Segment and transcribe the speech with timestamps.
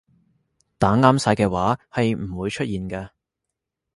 [0.79, 3.09] 打啱晒嘅話係唔會出現㗎